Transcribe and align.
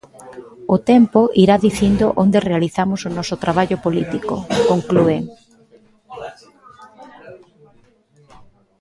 "O 0.75 0.77
tempo 0.91 1.21
irá 1.43 1.55
dicindo 1.67 2.05
onde 2.23 2.43
realizamos 2.49 3.01
o 3.07 3.13
noso 3.17 3.35
traballo 3.43 3.77
político", 3.85 4.35
conclúen. 4.71 5.21